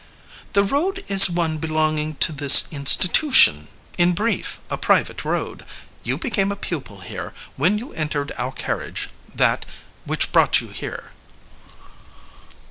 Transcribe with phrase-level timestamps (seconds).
[0.53, 3.67] "The road is one belonging to this institution
[3.99, 5.63] in brief, a private road.
[6.01, 9.63] You became a pupil here when you entered our carriage, that,
[10.05, 11.11] which brought you here."